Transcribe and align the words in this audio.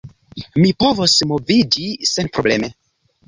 Mi 0.61 0.71
povos 0.83 1.17
moviĝi 1.33 1.85
senprobleme. 2.13 2.73